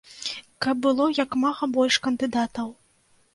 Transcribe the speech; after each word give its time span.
Каб 0.65 0.79
было 0.85 1.05
як 1.17 1.37
мага 1.43 1.69
больш 1.77 1.99
кандыдатаў. 2.09 2.73